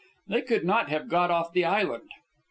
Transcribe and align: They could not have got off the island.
They 0.27 0.41
could 0.41 0.65
not 0.65 0.89
have 0.89 1.09
got 1.09 1.29
off 1.29 1.53
the 1.53 1.63
island. 1.63 2.09